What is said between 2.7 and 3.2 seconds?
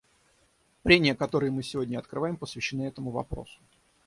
этому